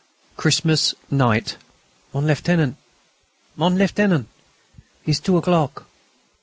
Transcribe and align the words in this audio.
CHRISTMAS 0.35 0.95
NIGHT 1.11 1.57
"Mon 2.11 2.25
Lieutenant 2.25 2.75
mon 3.55 3.77
Lieutenant, 3.77 4.27
it's 5.05 5.19
two 5.19 5.37
o'clock." 5.37 5.85